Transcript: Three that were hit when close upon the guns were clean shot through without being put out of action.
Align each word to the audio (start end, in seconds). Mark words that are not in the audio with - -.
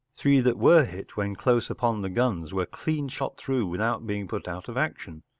Three 0.17 0.39
that 0.41 0.57
were 0.57 0.83
hit 0.83 1.15
when 1.15 1.35
close 1.35 1.69
upon 1.69 2.01
the 2.01 2.09
guns 2.09 2.51
were 2.51 2.65
clean 2.65 3.07
shot 3.07 3.37
through 3.37 3.67
without 3.67 4.07
being 4.07 4.27
put 4.27 4.47
out 4.47 4.67
of 4.67 4.75
action. 4.75 5.21